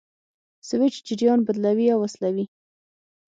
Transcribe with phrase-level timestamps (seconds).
[0.67, 2.45] سویچ جریان بندوي او وصلوي.